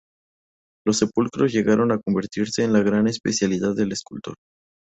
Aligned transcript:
Los 0.83 0.97
sepulcros 0.97 1.53
llegaron 1.53 1.91
a 1.91 1.99
convertirse 1.99 2.63
en 2.63 2.73
la 2.73 2.79
gran 2.79 3.05
especialidad 3.05 3.75
del 3.75 3.91
escultor. 3.91 4.33